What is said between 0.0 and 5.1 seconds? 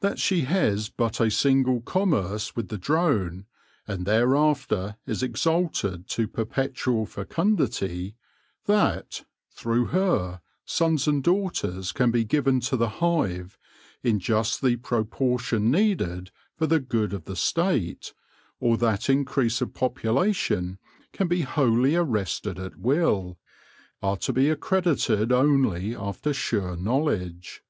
That she has but a single commerce with the drone, and thereafter